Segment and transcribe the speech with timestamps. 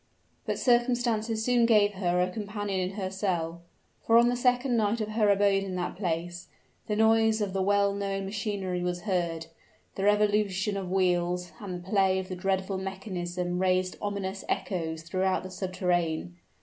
[0.47, 3.61] But circumstances soon gave her a companion in her cell.
[4.01, 6.47] For, on the second night of her abode in that place,
[6.87, 9.45] the noise of the well known machinery was heard;
[9.93, 15.43] the revolution of wheels and the play of the dreadful mechanism raised ominous echoes throughout
[15.43, 16.33] the subterrane.